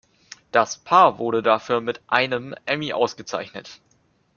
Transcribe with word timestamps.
Das 0.51 0.79
Paar 0.79 1.19
wurde 1.19 1.43
dafür 1.43 1.79
mit 1.79 2.01
einem 2.07 2.55
Emmy 2.65 2.91
ausgezeichnet. 2.91 3.79